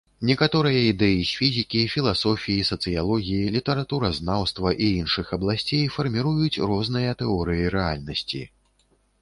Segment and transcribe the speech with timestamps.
[0.27, 8.43] Некаторыя ідэі з фізікі, філасофіі, сацыялогіі, літаратуразнаўства, і іншых абласцей фарміруюць розныя тэорыі рэальнасці.